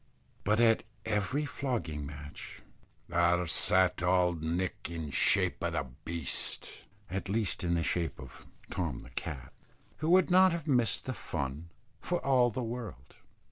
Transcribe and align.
But 0.43 0.59
at 0.59 0.81
every 1.05 1.45
flogging 1.45 2.07
match 2.07 2.63
"There 3.07 3.45
sat 3.45 4.01
auld 4.01 4.41
Nick 4.41 4.87
in 4.89 5.11
shape 5.11 5.63
o' 5.63 5.91
beast," 6.05 6.85
at 7.11 7.29
least 7.29 7.63
in 7.63 7.75
the 7.75 7.83
shape 7.83 8.19
of 8.19 8.47
Tom 8.71 9.01
the 9.03 9.11
cat, 9.11 9.53
who 9.97 10.09
would 10.09 10.31
not 10.31 10.53
have 10.53 10.65
missed 10.67 11.05
the 11.05 11.13
fun 11.13 11.69
for 11.99 12.17
all 12.25 12.49
the 12.49 12.63
world. 12.63 13.17